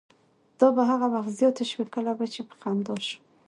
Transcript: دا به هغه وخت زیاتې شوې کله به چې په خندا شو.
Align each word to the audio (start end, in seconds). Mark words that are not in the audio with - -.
دا 0.59 0.67
به 0.75 0.81
هغه 0.91 1.07
وخت 1.13 1.31
زیاتې 1.39 1.63
شوې 1.71 1.85
کله 1.95 2.11
به 2.17 2.25
چې 2.33 2.39
په 2.49 2.53
خندا 2.61 2.95
شو. 3.07 3.17